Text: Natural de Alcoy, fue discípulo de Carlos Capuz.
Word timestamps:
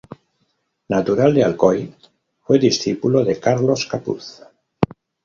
Natural 0.93 1.31
de 1.35 1.43
Alcoy, 1.43 1.93
fue 2.41 2.57
discípulo 2.57 3.23
de 3.23 3.39
Carlos 3.39 3.85
Capuz. 3.85 4.41